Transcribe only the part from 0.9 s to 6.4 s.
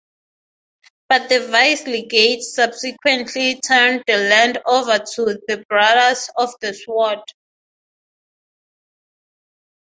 But the vice-legate subsequently turned the land over to the Brothers